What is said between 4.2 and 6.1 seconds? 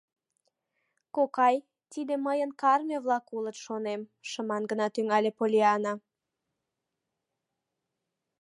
шыман гына тӱҥале Поллианна.